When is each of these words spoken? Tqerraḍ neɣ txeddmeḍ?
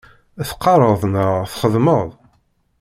Tqerraḍ 0.49 1.01
neɣ 1.13 1.33
txeddmeḍ? 1.51 2.07